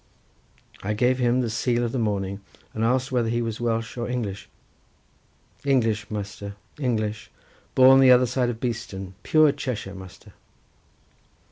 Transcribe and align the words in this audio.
I 0.81 0.93
gave 0.95 1.19
him 1.19 1.41
the 1.41 1.49
seal 1.51 1.83
of 1.83 1.91
the 1.91 1.99
morning, 1.99 2.41
and 2.73 2.83
asked 2.83 3.11
whether 3.11 3.29
he 3.29 3.43
was 3.43 3.61
Welsh 3.61 3.97
or 3.97 4.09
English. 4.09 4.49
"English, 5.63 6.09
Measter, 6.09 6.55
English; 6.79 7.29
born 7.75 8.01
t'other 8.01 8.25
side 8.25 8.49
of 8.49 8.59
Beeston, 8.59 9.13
pure 9.21 9.51
Cheshire, 9.51 9.93
Measter." 9.93 10.33